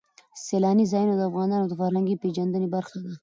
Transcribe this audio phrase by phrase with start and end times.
[0.45, 3.11] سیلاني ځایونه د افغانانو د فرهنګي پیژندنې برخه ده.